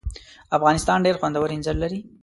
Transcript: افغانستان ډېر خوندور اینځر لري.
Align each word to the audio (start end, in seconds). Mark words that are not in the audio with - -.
افغانستان 0.57 0.99
ډېر 1.05 1.15
خوندور 1.21 1.47
اینځر 1.51 1.75
لري. 1.83 1.99